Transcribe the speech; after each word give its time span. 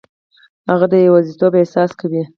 هغه 0.69 0.85
د 0.91 0.93
یوازیتوب 1.07 1.53
احساس 1.59 1.91
کوي. 1.99 2.21